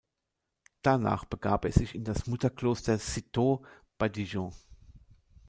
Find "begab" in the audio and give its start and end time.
1.25-1.63